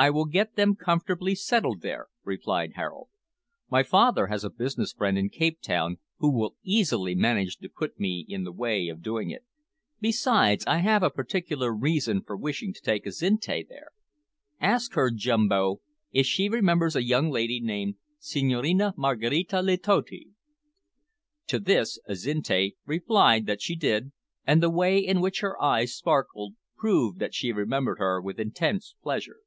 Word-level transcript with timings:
"I 0.00 0.10
will 0.10 0.26
get 0.26 0.54
them 0.54 0.76
comfortably 0.76 1.34
settled 1.34 1.80
there," 1.80 2.06
replied 2.22 2.74
Harold. 2.76 3.08
"My 3.68 3.82
father 3.82 4.28
has 4.28 4.44
a 4.44 4.48
business 4.48 4.92
friend 4.92 5.18
in 5.18 5.28
Cape 5.28 5.60
Town 5.60 5.96
who 6.18 6.30
will 6.30 6.54
easily 6.62 7.16
manage 7.16 7.56
to 7.56 7.68
put 7.68 7.98
me 7.98 8.24
in 8.28 8.44
the 8.44 8.52
way 8.52 8.86
of 8.86 9.02
doing 9.02 9.30
it. 9.30 9.44
Besides, 10.00 10.64
I 10.68 10.76
have 10.76 11.02
a 11.02 11.10
particular 11.10 11.74
reason 11.74 12.22
for 12.22 12.36
wishing 12.36 12.72
to 12.74 12.80
take 12.80 13.06
Azinte 13.06 13.66
there. 13.68 13.88
Ask 14.60 14.92
her, 14.92 15.10
Jumbo, 15.10 15.80
if 16.12 16.26
she 16.26 16.48
remembers 16.48 16.94
a 16.94 17.02
young 17.02 17.28
lady 17.28 17.58
named 17.58 17.96
Senhorina 18.20 18.94
Maraquita 18.96 19.60
Letotti." 19.60 20.26
To 21.48 21.58
this 21.58 21.98
Azinte 22.08 22.76
replied 22.86 23.46
that 23.46 23.60
she 23.62 23.74
did, 23.74 24.12
and 24.46 24.62
the 24.62 24.70
way 24.70 24.98
in 25.00 25.20
which 25.20 25.40
her 25.40 25.60
eyes 25.60 25.92
sparkled 25.92 26.54
proved 26.76 27.18
that 27.18 27.34
she 27.34 27.50
remembered 27.50 27.98
her 27.98 28.20
with 28.22 28.38
intense 28.38 28.94
pleasure. 29.02 29.38